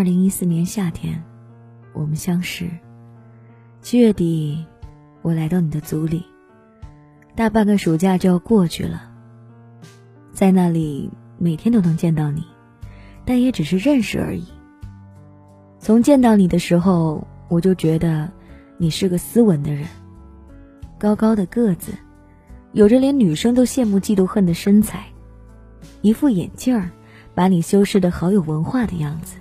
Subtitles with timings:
[0.00, 1.22] 二零一四年夏天，
[1.92, 2.70] 我们相识。
[3.82, 4.64] 七月底，
[5.20, 6.24] 我来到你的组里。
[7.36, 9.02] 大半个暑假就要过去了，
[10.32, 12.42] 在那里每天都能见到你，
[13.26, 14.46] 但也只是认识而已。
[15.78, 18.32] 从见到你的时候，我就觉得
[18.78, 19.86] 你是个斯文的人，
[20.98, 21.92] 高高的个子，
[22.72, 25.04] 有着连女生都羡慕嫉妒恨的身材，
[26.00, 26.88] 一副眼镜儿。
[27.34, 29.36] 把你修饰的好有文化的样子，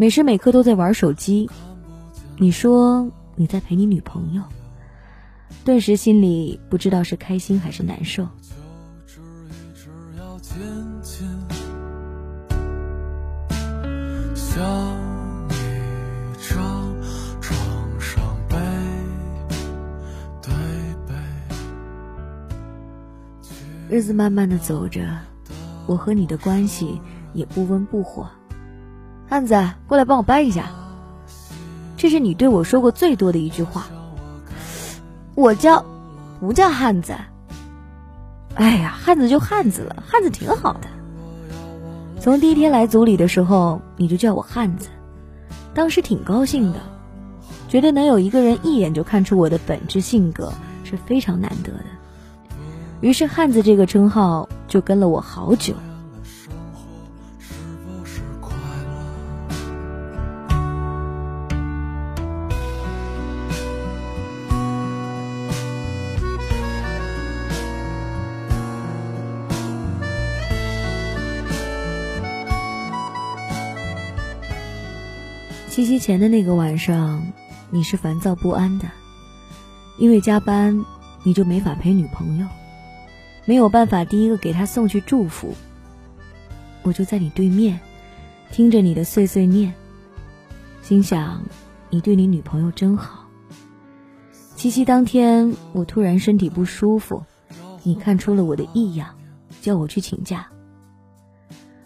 [0.00, 1.50] 每时每刻都在玩手机。
[2.36, 4.44] 你说你在陪你女朋友，
[5.64, 8.28] 顿时心里不知道是开心还是难受。
[23.88, 25.00] 日子慢慢的走着。
[25.88, 27.00] 我和你的关系
[27.32, 28.28] 也不温不火，
[29.28, 30.70] 汉子，过来帮我搬一下。
[31.96, 33.86] 这是你对我说过最多的一句话。
[35.34, 35.84] 我叫，
[36.40, 37.14] 不叫汉子。
[38.54, 40.88] 哎呀，汉子就汉子了，汉子挺好的。
[42.20, 44.88] 从第一天来组里的时候，你就叫我汉子，
[45.74, 46.80] 当时挺高兴的，
[47.68, 50.52] 觉得能有一个人一眼就看出我的本质性格
[50.84, 51.84] 是非常难得的。
[53.00, 54.48] 于是汉子这个称号。
[54.68, 55.72] 就跟了我好久。
[75.78, 77.24] 七夕前的那个晚上，
[77.70, 78.90] 你是烦躁不安的，
[79.96, 80.84] 因为加班，
[81.22, 82.48] 你就没法陪女朋友。
[83.44, 85.54] 没有办法，第一个给她送去祝福。
[86.82, 87.78] 我就在你对面，
[88.50, 89.72] 听着你的碎碎念，
[90.82, 91.44] 心想
[91.90, 93.28] 你对你女朋友真好。
[94.56, 97.22] 七夕当天，我突然身体不舒服，
[97.84, 99.14] 你看出了我的异样，
[99.62, 100.48] 叫我去请假。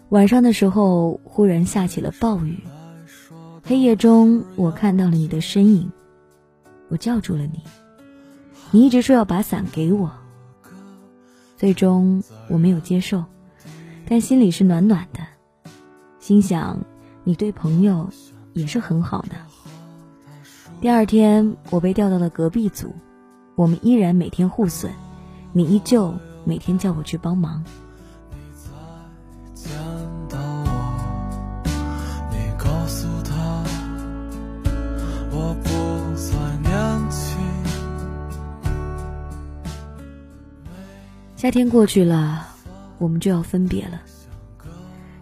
[0.09, 2.57] 晚上的时候，忽然下起了暴雨，
[3.65, 5.89] 黑夜中我看到了你的身影，
[6.89, 7.61] 我叫住了你，
[8.71, 10.11] 你一直说要把伞给我。
[11.55, 13.23] 最终我没有接受，
[14.05, 15.21] 但心里是暖暖的，
[16.19, 16.77] 心想
[17.23, 18.09] 你对朋友
[18.51, 19.35] 也是很好的。
[20.81, 22.93] 第二天我被调到了隔壁组，
[23.55, 24.91] 我们依然每天互损，
[25.53, 26.13] 你依旧
[26.43, 27.63] 每天叫我去帮忙。
[41.43, 42.47] 夏天过去了，
[42.99, 44.01] 我们就要分别了。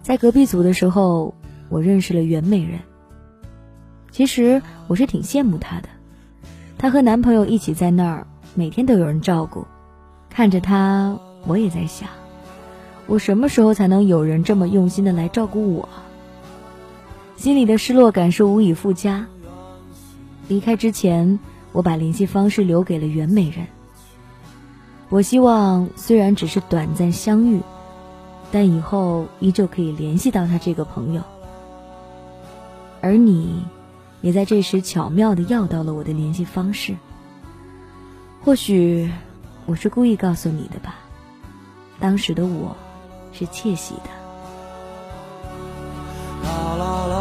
[0.03, 1.33] 在隔壁组的时候，
[1.67, 2.79] 我认识了袁美人。
[4.11, 5.89] 其实我是挺羡慕她的，
[6.77, 9.65] 她和男朋友一起在那儿，每天都有人照顾。
[10.29, 11.17] 看着她，
[11.47, 12.07] 我也在想，
[13.07, 15.89] 我什么时候才能有人这么用心的来照顾我？
[17.35, 19.25] 心里的失落感是无以复加。
[20.47, 21.39] 离开之前，
[21.71, 23.65] 我把联系方式留给了袁美人。
[25.11, 27.61] 我希望，虽然只是短暂相遇，
[28.49, 31.21] 但以后依旧可以联系到他这个朋友。
[33.01, 33.61] 而你，
[34.21, 36.95] 也在这时巧妙的要到了我的联系方式。
[38.41, 39.11] 或许，
[39.65, 40.95] 我是故意告诉你的吧。
[41.99, 42.73] 当时的我，
[43.33, 44.09] 是窃喜的。
[46.41, 47.20] 我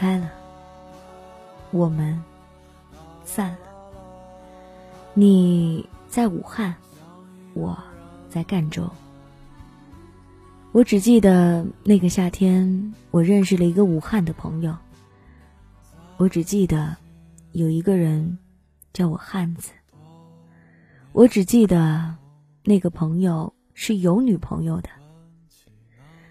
[0.00, 0.30] 开了，
[1.72, 2.18] 我们
[3.22, 3.58] 散了。
[5.12, 6.74] 你在武汉，
[7.52, 7.76] 我
[8.30, 8.88] 在赣州。
[10.72, 14.74] 我只记得那个夏天，我认识了一个武汉的朋友。
[16.16, 16.96] 我只记得
[17.52, 18.38] 有一个人
[18.94, 19.70] 叫我汉子。
[21.12, 22.16] 我只记得
[22.64, 24.88] 那个朋友是有女朋友的。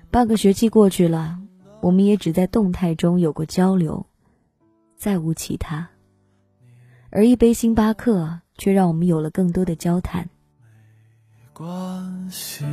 [0.10, 1.39] 半个学期过去了。
[1.81, 4.06] 我们也只在动态中有过交流，
[4.96, 5.90] 再无其他。
[7.10, 10.30] 而一杯星巴克却让我们有了更多的交谈。
[11.31, 12.66] 没关系，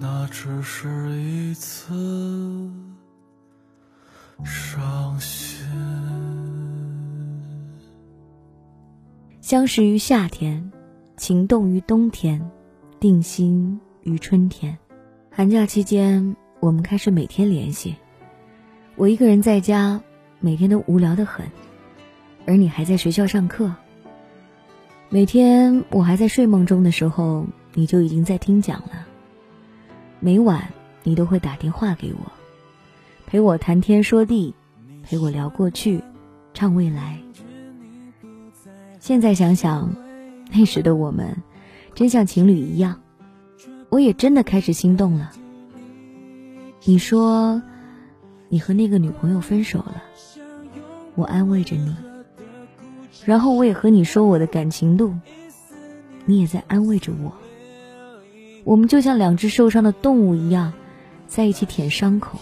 [0.00, 1.92] 那只是一次
[4.44, 5.66] 伤心。
[9.40, 10.70] 相识于夏天，
[11.16, 12.40] 情动于冬天，
[13.00, 14.78] 定心于春天。
[15.30, 16.36] 寒假期间。
[16.60, 17.94] 我们开始每天联系。
[18.96, 20.00] 我一个人在家，
[20.40, 21.46] 每天都无聊的很。
[22.46, 23.72] 而你还在学校上课。
[25.08, 29.06] 每天我还在睡梦中的时候，你就已经在听讲了。
[30.18, 30.66] 每晚
[31.04, 32.32] 你都会打电话给我，
[33.26, 34.52] 陪我谈天说地，
[35.04, 36.02] 陪我聊过去，
[36.52, 37.18] 唱未来。
[38.98, 39.88] 现在想想，
[40.50, 41.40] 那时的我们，
[41.94, 43.00] 真像情侣一样。
[43.90, 45.30] 我也真的开始心动了。
[46.88, 47.60] 你说，
[48.48, 50.02] 你和那个女朋友分手了，
[51.16, 51.94] 我安慰着你。
[53.26, 55.12] 然后我也和你说我的感情路，
[56.24, 57.30] 你也在安慰着我。
[58.64, 60.72] 我们就像两只受伤的动物一样，
[61.26, 62.38] 在一起舔伤口。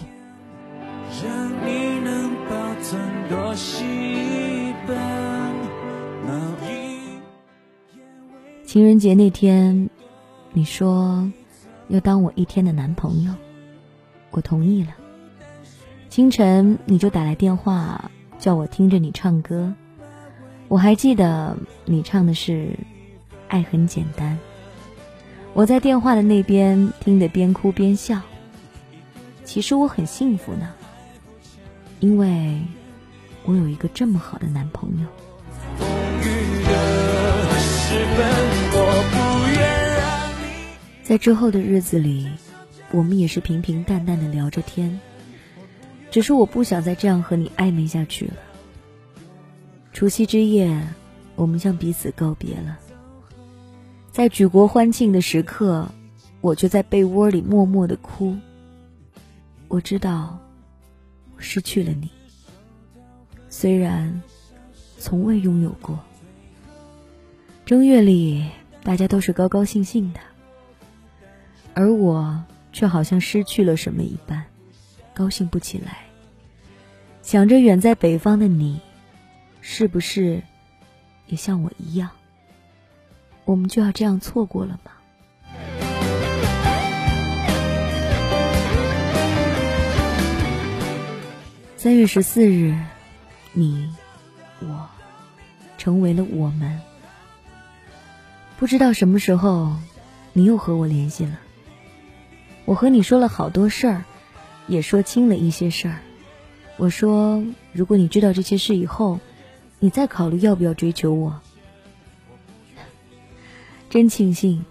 [8.63, 9.89] 情人节那天，
[10.53, 11.29] 你说
[11.89, 13.33] 要当我一天的男朋友，
[14.31, 14.89] 我同意了。
[16.09, 18.09] 清晨你就打来电话，
[18.39, 19.73] 叫我听着你唱歌。
[20.67, 22.51] 我还记得你唱的是
[23.47, 24.33] 《爱很简单》，
[25.53, 28.21] 我在电话的那边听得边哭边笑。
[29.43, 30.73] 其实我很幸福呢，
[31.99, 32.59] 因为
[33.45, 35.07] 我有一个这么好的男朋友。
[41.01, 42.29] 在之后的日子里，
[42.91, 44.99] 我们也是平平淡淡的聊着天，
[46.09, 48.33] 只是我不想再这样和你暧昧下去了。
[49.93, 50.87] 除夕之夜，
[51.35, 52.77] 我们向彼此告别了。
[54.11, 55.89] 在举国欢庆的时刻，
[56.41, 58.35] 我却在被窝里默默的哭。
[59.67, 60.39] 我知道，
[61.35, 62.09] 我失去了你。
[63.49, 64.21] 虽然
[64.97, 65.99] 从未拥有过。
[67.65, 68.49] 正月里，
[68.81, 70.19] 大家都是高高兴兴的，
[71.73, 74.45] 而我却好像失去了什么一般，
[75.13, 76.05] 高兴不起来。
[77.21, 78.81] 想着远在北方的你。
[79.69, 80.43] 是不是
[81.25, 82.11] 也像我一样，
[83.43, 84.91] 我们就要这样错过了吗？
[91.75, 92.79] 三月十四日，
[93.51, 93.93] 你
[94.61, 94.87] 我
[95.77, 96.79] 成为了我们。
[98.57, 99.75] 不知道什么时候，
[100.31, 101.37] 你又和我联系了。
[102.67, 104.03] 我和你说了好多事儿，
[104.67, 106.01] 也说清了一些事儿。
[106.75, 107.41] 我说，
[107.71, 109.19] 如果你知道这些事以后。
[109.79, 111.39] 你再考虑要不要追求我？
[113.91, 114.65] 真庆幸，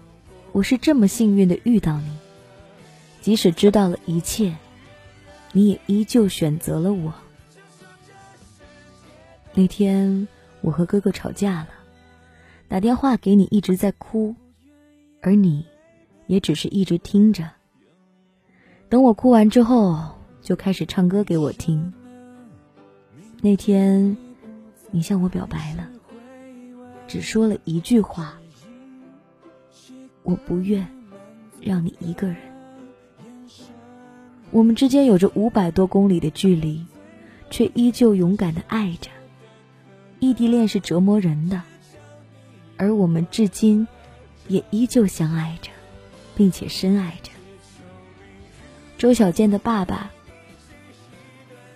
[0.51, 2.17] 我是这么幸运的遇到你。
[3.21, 4.57] 即使知道了一切，
[5.53, 7.13] 你也依旧选择了我。
[9.53, 10.27] 那天
[10.59, 11.69] 我和哥哥吵架了，
[12.67, 14.35] 打电话给你一直在哭，
[15.21, 15.65] 而你
[16.25, 17.49] 也只是一直听着。
[18.89, 21.93] 等我哭完之后，就开始唱歌给我听。
[23.41, 24.17] 那天。
[24.89, 25.85] 你向我表白了，
[27.09, 28.39] 只说了一句话
[30.23, 30.87] ：“我不愿
[31.59, 32.37] 让你一个人。”
[34.49, 36.85] 我们之间有着五百多公里的距离，
[37.49, 39.11] 却依旧勇敢的爱着。
[40.19, 41.61] 异地恋是折磨人的，
[42.77, 43.85] 而我们至今
[44.47, 45.69] 也依旧相爱着，
[46.33, 47.31] 并且深爱着。
[48.97, 50.09] 周小健的爸爸，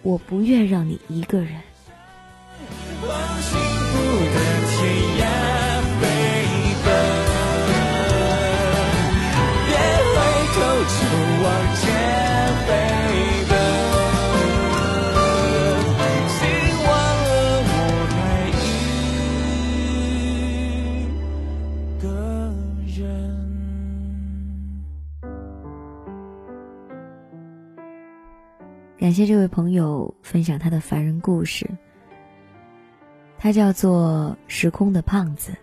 [0.02, 1.62] 我不愿让你一个人。
[29.02, 31.68] 感谢这位朋友分享他的凡人故事。
[33.40, 35.54] 他叫做时空的胖子。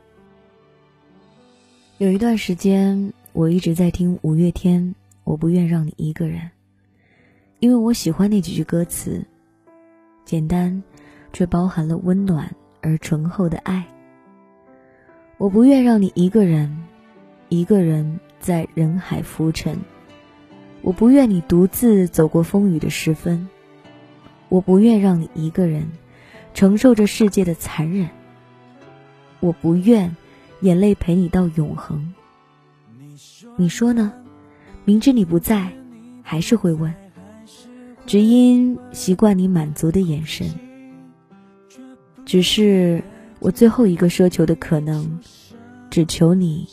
[1.99, 4.93] 有一段时间，我一直在听五月天，
[5.23, 6.51] 我不愿让你一个人，
[7.61, 9.25] 因为我喜欢那几句歌词，
[10.25, 10.83] 简单，
[11.33, 12.53] 却包含了温暖
[12.83, 13.87] 而醇厚的爱。
[15.37, 16.77] 我不愿让你一个人，
[17.51, 19.79] 一个人在人海浮沉。
[20.89, 23.47] 我不愿你独自走过风雨的时分，
[24.49, 25.87] 我不愿让你一个人
[26.55, 28.09] 承受着世界的残忍。
[29.41, 30.17] 我不愿
[30.63, 32.15] 眼泪陪你到永恒。
[33.55, 34.15] 你说呢？
[34.87, 35.71] 明知你不在，
[36.23, 36.91] 还是会问，
[38.07, 40.51] 只因习惯你满足的眼神。
[42.25, 43.03] 只是
[43.41, 45.21] 我最后一个奢求的可能，
[45.91, 46.67] 只求你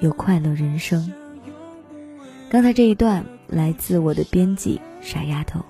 [0.00, 1.10] 有快乐人生。
[2.50, 5.64] 刚才这一段来自我的编辑傻丫头。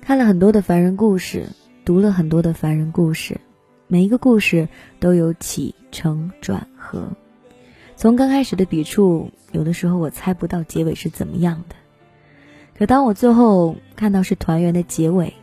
[0.00, 1.48] 看了很多的凡人故事，
[1.84, 3.40] 读了很多的凡人故事，
[3.88, 4.68] 每一个故事
[5.00, 7.08] 都有起承转合。
[7.96, 11.76] 从刚开始的笔触，有的时候我猜不到结尾是怎么样的。
[12.76, 15.34] 可当我最后看到是团圆的结尾，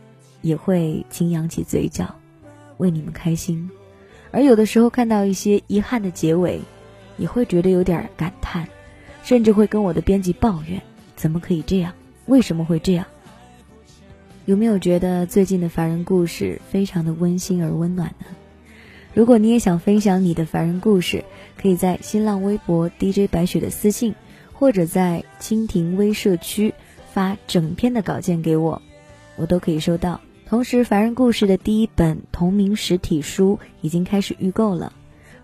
[0.42, 2.16] 也会轻扬起嘴角，
[2.80, 3.70] 为你们开心。
[4.32, 6.60] 而有的时候看到一些遗憾的结尾，
[7.16, 8.66] 也会觉得有点感叹，
[9.22, 10.82] 甚至会跟我的编辑抱怨：
[11.14, 11.92] 怎么可以这样？
[12.26, 13.06] 为什么会这样？
[14.46, 18.26] 有没有觉得最近的凡人故事非常的温馨而温暖呢？
[19.12, 21.24] 如果你也想分享你的凡人故事，
[21.60, 24.14] 可以在新浪微博 DJ 白雪的私信，
[24.52, 26.72] 或者在蜻蜓微社区
[27.12, 28.80] 发整篇的稿件给我，
[29.36, 30.20] 我都可以收到。
[30.50, 34.92] 同时，凡人故事的第一本同名实体书已经开始预购了。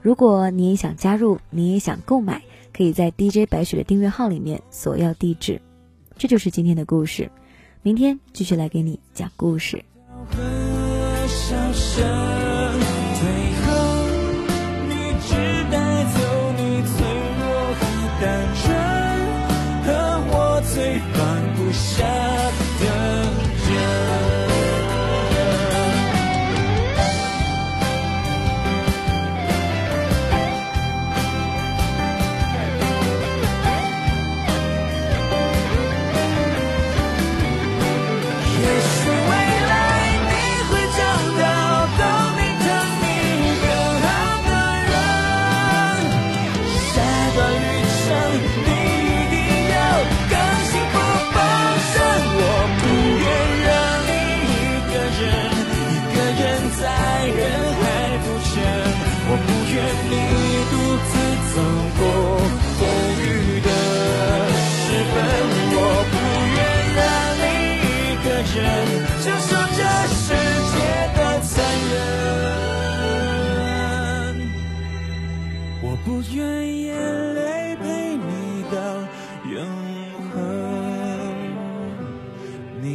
[0.03, 2.43] 如果你也想加入，你也想购买，
[2.77, 5.63] 可以在 DJ 白雪的订阅号里面索要地址。
[6.19, 7.31] 这就是今天的故事。
[7.83, 9.85] 明天继续来给你讲故事。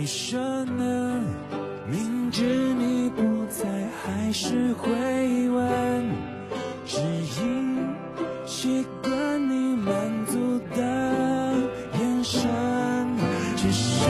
[0.02, 1.24] 你说呢
[1.88, 2.44] 明知
[2.74, 3.64] 你不在
[4.02, 4.90] 还是会
[5.52, 6.10] 问
[6.88, 7.00] 只
[7.40, 7.78] 因
[8.44, 9.14] 习惯
[9.48, 9.94] 你满
[10.26, 10.82] 足的
[12.00, 12.50] 眼神。
[13.56, 14.10] 只是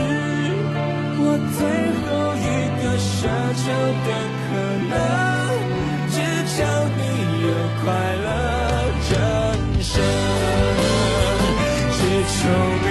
[1.20, 1.60] 我最
[2.00, 2.48] 后一
[2.80, 3.12] 个奢
[3.60, 3.64] 求
[4.08, 4.10] 的
[4.48, 4.50] 可
[4.88, 4.94] 能
[6.08, 6.16] 只
[6.56, 6.56] 求
[6.96, 7.00] 你
[7.44, 7.52] 有
[7.84, 7.84] 快
[8.16, 8.28] 乐
[9.12, 9.14] 人
[9.84, 9.92] 生
[11.92, 12.00] 只
[12.32, 12.40] 求
[12.86, 12.91] 你